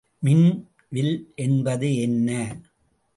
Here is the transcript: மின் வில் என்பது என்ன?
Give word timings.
மின் 0.23 0.47
வில் 0.89 1.31
என்பது 1.35 1.95
என்ன? 1.95 2.29